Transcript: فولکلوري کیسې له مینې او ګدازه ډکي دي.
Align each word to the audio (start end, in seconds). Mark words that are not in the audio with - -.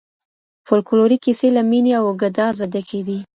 فولکلوري 0.67 1.17
کیسې 1.25 1.47
له 1.55 1.61
مینې 1.69 1.91
او 1.99 2.05
ګدازه 2.21 2.65
ډکي 2.73 3.01
دي. 3.07 3.19